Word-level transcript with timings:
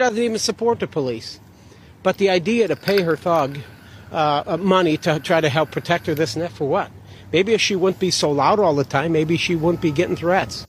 doesn't 0.00 0.18
even 0.18 0.38
support 0.38 0.80
the 0.80 0.86
police. 0.86 1.38
But 2.02 2.18
the 2.18 2.30
idea 2.30 2.66
to 2.68 2.76
pay 2.76 3.02
her 3.02 3.16
thug 3.16 3.58
uh, 4.10 4.56
money 4.60 4.96
to 4.98 5.20
try 5.20 5.40
to 5.40 5.48
help 5.48 5.70
protect 5.70 6.06
her, 6.06 6.14
this 6.14 6.34
and 6.34 6.42
that, 6.42 6.50
for 6.52 6.68
what? 6.68 6.90
Maybe 7.32 7.52
if 7.52 7.60
she 7.60 7.76
wouldn't 7.76 8.00
be 8.00 8.10
so 8.10 8.32
loud 8.32 8.58
all 8.58 8.74
the 8.74 8.84
time, 8.84 9.12
maybe 9.12 9.36
she 9.36 9.54
wouldn't 9.54 9.80
be 9.80 9.92
getting 9.92 10.16
threats. 10.16 10.66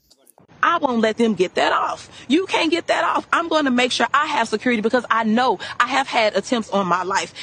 I 0.64 0.78
won't 0.78 1.02
let 1.02 1.18
them 1.18 1.34
get 1.34 1.56
that 1.56 1.74
off. 1.74 2.08
You 2.28 2.46
can't 2.46 2.70
get 2.70 2.86
that 2.88 3.04
off. 3.04 3.28
I'm 3.34 3.48
going 3.48 3.66
to 3.66 3.72
make 3.72 3.92
sure 3.92 4.06
I 4.14 4.28
have 4.28 4.48
security 4.48 4.82
because 4.82 5.06
I 5.10 5.24
know 5.24 5.58
I 5.80 5.88
have 5.88 6.08
had 6.08 6.38
attempts 6.38 6.70
on 6.70 6.86
my 6.86 7.02
life. 7.02 7.34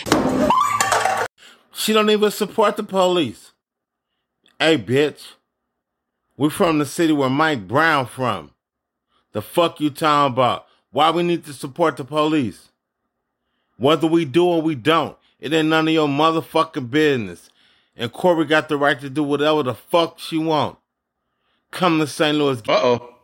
She 1.72 1.92
don't 1.92 2.10
even 2.10 2.30
support 2.30 2.76
the 2.76 2.84
police. 2.84 3.52
Hey, 4.60 4.78
bitch. 4.78 5.32
We're 6.36 6.50
from 6.50 6.78
the 6.78 6.86
city 6.86 7.12
where 7.12 7.28
Mike 7.28 7.66
Brown 7.66 8.06
from. 8.06 8.52
The 9.32 9.42
fuck 9.42 9.80
you 9.80 9.90
talking 9.90 10.32
about? 10.32 10.67
Why 10.90 11.10
we 11.10 11.22
need 11.22 11.44
to 11.44 11.52
support 11.52 11.96
the 11.96 12.04
police? 12.04 12.70
Whether 13.76 14.06
we 14.06 14.24
do 14.24 14.46
or 14.46 14.62
we 14.62 14.74
don't, 14.74 15.16
it 15.38 15.52
ain't 15.52 15.68
none 15.68 15.86
of 15.86 15.94
your 15.94 16.08
motherfucking 16.08 16.90
business. 16.90 17.50
And 17.96 18.12
Cori 18.12 18.44
got 18.44 18.68
the 18.68 18.76
right 18.76 19.00
to 19.00 19.10
do 19.10 19.22
whatever 19.22 19.62
the 19.62 19.74
fuck 19.74 20.18
she 20.18 20.38
want. 20.38 20.78
Come 21.70 21.98
to 21.98 22.06
St. 22.06 22.36
Louis. 22.36 22.60
Uh 22.68 22.72
oh. 22.72 23.14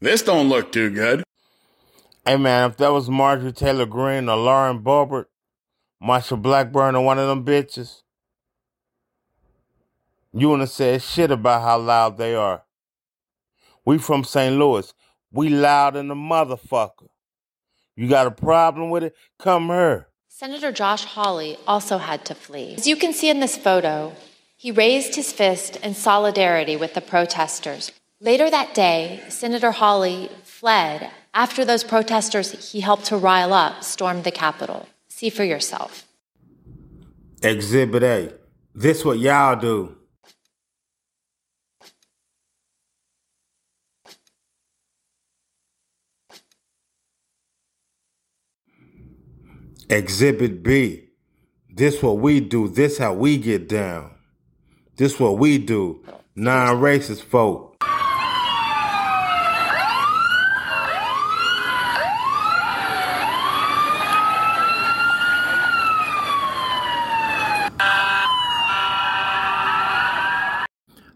This 0.00 0.22
don't 0.22 0.48
look 0.48 0.72
too 0.72 0.90
good. 0.90 1.24
Hey 2.24 2.36
man, 2.36 2.70
if 2.70 2.76
that 2.76 2.92
was 2.92 3.10
Marjorie 3.10 3.52
Taylor 3.52 3.86
Greene 3.86 4.28
or 4.28 4.36
Lauren 4.36 4.80
Boebert, 4.80 5.26
Marsha 6.02 6.40
Blackburn 6.40 6.94
or 6.94 7.04
one 7.04 7.18
of 7.18 7.28
them 7.28 7.44
bitches, 7.44 8.02
you 10.32 10.48
wouldn't 10.48 10.68
have 10.68 10.70
said 10.70 11.02
shit 11.02 11.30
about 11.30 11.62
how 11.62 11.78
loud 11.78 12.16
they 12.18 12.34
are. 12.34 12.62
We 13.84 13.98
from 13.98 14.24
St. 14.24 14.56
Louis. 14.56 14.92
We 15.32 15.48
loud 15.48 15.96
in 15.96 16.08
the 16.08 16.14
motherfucker. 16.14 17.08
You 17.96 18.08
got 18.08 18.26
a 18.26 18.30
problem 18.30 18.90
with 18.90 19.04
it? 19.04 19.14
Come 19.38 19.68
here. 19.68 20.08
Senator 20.28 20.72
Josh 20.72 21.04
Hawley 21.04 21.56
also 21.66 21.98
had 21.98 22.24
to 22.26 22.34
flee. 22.34 22.74
As 22.74 22.86
you 22.86 22.96
can 22.96 23.12
see 23.12 23.30
in 23.30 23.40
this 23.40 23.56
photo, 23.56 24.14
he 24.56 24.70
raised 24.70 25.14
his 25.14 25.32
fist 25.32 25.76
in 25.76 25.94
solidarity 25.94 26.76
with 26.76 26.94
the 26.94 27.00
protesters. 27.00 27.92
Later 28.20 28.50
that 28.50 28.74
day, 28.74 29.22
Senator 29.28 29.72
Hawley 29.72 30.30
fled 30.44 31.10
after 31.34 31.64
those 31.64 31.84
protesters 31.84 32.72
he 32.72 32.80
helped 32.80 33.06
to 33.06 33.16
rile 33.16 33.52
up 33.52 33.82
stormed 33.82 34.24
the 34.24 34.30
Capitol. 34.30 34.88
See 35.08 35.30
for 35.30 35.44
yourself. 35.44 36.06
Exhibit 37.42 38.02
A. 38.02 38.32
This 38.74 39.04
what 39.04 39.18
y'all 39.18 39.56
do. 39.56 39.96
Exhibit 49.92 50.62
B. 50.62 51.10
This 51.68 52.02
what 52.02 52.16
we 52.18 52.40
do. 52.40 52.66
This 52.66 52.96
how 52.96 53.12
we 53.12 53.36
get 53.36 53.68
down. 53.68 54.12
This 54.96 55.20
what 55.20 55.36
we 55.36 55.58
do. 55.58 56.02
Non-racist 56.34 57.22
folk. 57.22 57.76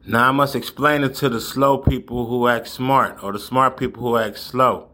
Now 0.07 0.29
I 0.29 0.33
must 0.33 0.55
explain 0.55 1.03
it 1.03 1.15
to 1.15 1.31
the 1.31 1.41
slow 1.41 1.79
people 1.79 2.27
who 2.27 2.47
act 2.47 2.69
smart 2.69 3.25
or 3.25 3.33
the 3.33 3.39
smart 3.39 3.79
people 3.79 4.03
who 4.03 4.19
act 4.19 4.39
slow. 4.39 4.91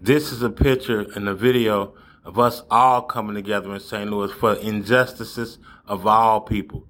This 0.00 0.32
is 0.32 0.42
a 0.42 0.50
picture 0.50 1.06
and 1.14 1.28
a 1.28 1.34
video 1.34 1.94
of 2.24 2.38
us 2.38 2.62
all 2.70 3.02
coming 3.02 3.34
together 3.34 3.74
in 3.74 3.80
St. 3.80 4.10
Louis 4.10 4.32
for 4.32 4.54
injustices 4.54 5.58
of 5.86 6.06
all 6.06 6.40
people. 6.40 6.86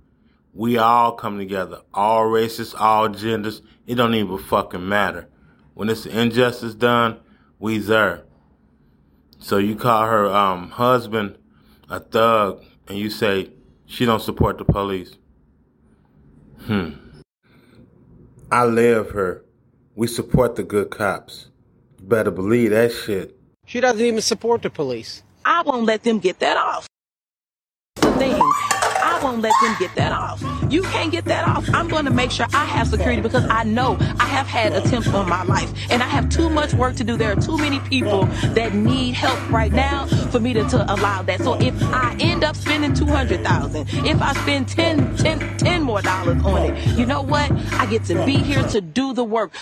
We 0.54 0.76
all 0.76 1.12
come 1.12 1.38
together, 1.38 1.81
all 1.94 2.26
races, 2.26 2.75
all 2.75 3.09
genders. 3.09 3.62
It 3.87 3.94
don't 3.94 4.15
even 4.15 4.37
fucking 4.38 4.87
matter. 4.87 5.28
When 5.75 5.88
it's 5.88 6.04
injustice 6.04 6.75
done, 6.75 7.20
we 7.59 7.78
there. 7.78 8.25
So 9.38 9.59
you 9.59 9.75
call 9.75 10.06
her 10.06 10.26
um, 10.26 10.70
husband 10.70 11.38
a 11.88 12.00
thug, 12.00 12.62
and 12.87 12.99
you 12.99 13.10
say 13.10 13.50
she 13.87 14.04
don't 14.04 14.22
support 14.22 14.59
the 14.59 14.64
police. 14.64 15.16
Hmm. 16.66 16.91
I 18.50 18.64
live 18.64 19.10
her. 19.10 19.44
We 19.94 20.06
support 20.06 20.56
the 20.56 20.62
good 20.62 20.91
cops. 20.91 21.49
You 21.99 22.06
better 22.06 22.31
believe 22.31 22.70
that 22.70 22.93
shit. 22.93 23.38
She 23.72 23.80
doesn't 23.80 24.04
even 24.04 24.20
support 24.20 24.60
the 24.60 24.68
police. 24.68 25.22
I 25.46 25.62
won't 25.62 25.86
let 25.86 26.04
them 26.04 26.18
get 26.18 26.40
that 26.40 26.58
off. 26.58 26.86
The 27.96 28.12
thing. 28.18 28.34
I 28.34 29.18
won't 29.22 29.40
let 29.40 29.54
them 29.62 29.74
get 29.78 29.94
that 29.94 30.12
off. 30.12 30.44
You 30.70 30.82
can't 30.82 31.10
get 31.10 31.24
that 31.26 31.48
off. 31.48 31.68
I'm 31.72 31.88
going 31.88 32.04
to 32.04 32.10
make 32.10 32.30
sure 32.30 32.46
I 32.52 32.64
have 32.64 32.88
security 32.88 33.22
because 33.22 33.46
I 33.48 33.62
know 33.64 33.96
I 34.18 34.26
have 34.26 34.46
had 34.46 34.72
attempts 34.72 35.08
on 35.08 35.28
my 35.28 35.42
life 35.44 35.72
and 35.90 36.02
I 36.02 36.06
have 36.06 36.28
too 36.28 36.50
much 36.50 36.74
work 36.74 36.96
to 36.96 37.04
do. 37.04 37.16
There 37.16 37.32
are 37.32 37.40
too 37.40 37.56
many 37.56 37.78
people 37.80 38.24
that 38.54 38.74
need 38.74 39.12
help 39.12 39.50
right 39.50 39.72
now 39.72 40.06
for 40.30 40.40
me 40.40 40.52
to, 40.52 40.64
to 40.64 40.92
allow 40.92 41.22
that. 41.22 41.40
So 41.40 41.54
if 41.60 41.74
I 41.82 42.16
end 42.20 42.44
up 42.44 42.56
spending 42.56 42.94
200,000, 42.94 43.88
if 44.06 44.20
I 44.20 44.32
spend 44.34 44.68
10, 44.68 45.16
10, 45.16 45.56
10 45.58 45.82
more 45.82 46.02
dollars 46.02 46.42
on 46.44 46.62
it, 46.70 46.98
you 46.98 47.06
know 47.06 47.22
what? 47.22 47.50
I 47.72 47.86
get 47.86 48.04
to 48.04 48.24
be 48.24 48.36
here 48.36 48.62
to 48.68 48.80
do 48.80 49.12
the 49.12 49.24
work. 49.24 49.52